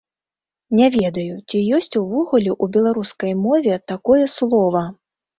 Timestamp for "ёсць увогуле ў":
1.77-2.77